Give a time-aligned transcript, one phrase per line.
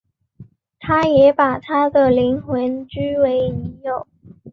[0.79, 4.07] 他也把她的灵魂据为己有。